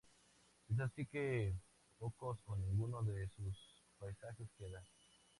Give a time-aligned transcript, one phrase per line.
[0.67, 1.53] Es así que
[1.99, 4.83] pocos o ninguno de sus paisajes quedan.